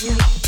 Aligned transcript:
yeah. 0.00 0.47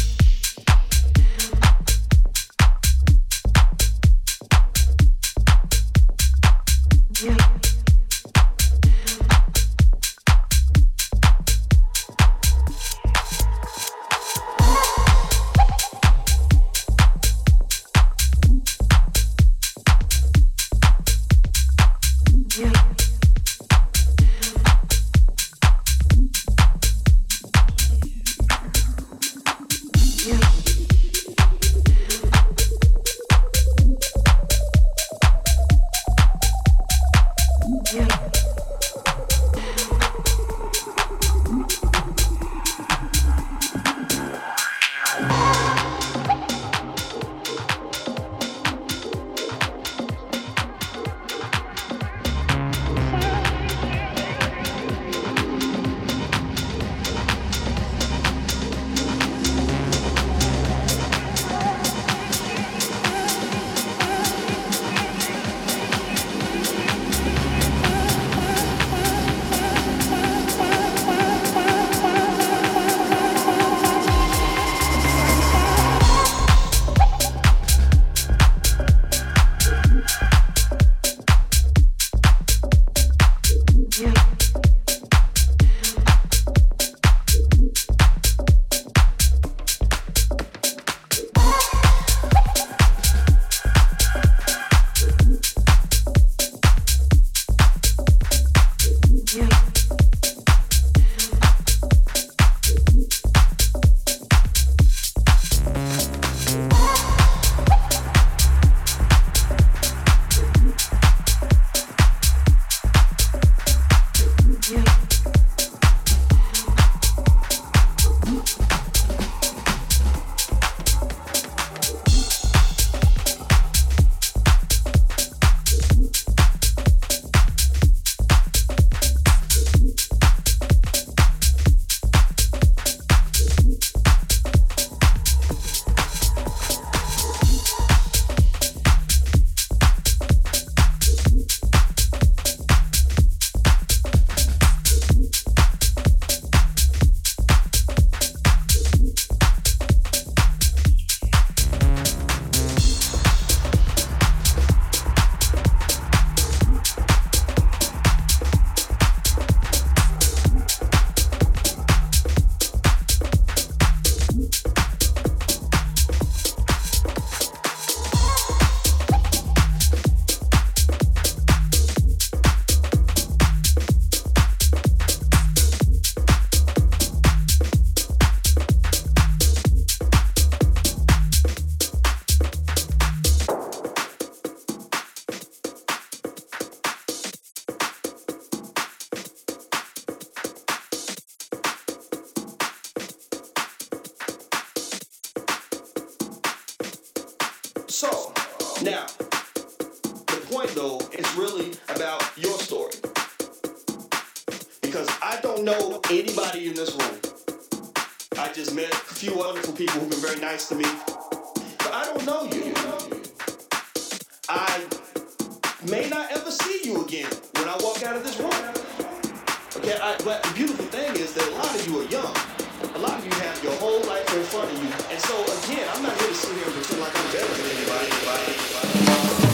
And 225.10 225.21
so 225.22 225.43
again, 225.43 225.88
I'm 225.93 226.04
not 226.04 226.16
here 226.21 226.28
to 226.28 226.34
sit 226.34 226.54
here 226.54 226.66
and 226.66 226.72
pretend 226.72 227.00
like 227.00 227.16
I'm 227.19 227.32
better 227.32 227.53
than 227.53 227.76
anybody. 227.76 228.06
anybody, 228.06 228.53
anybody. 228.94 229.50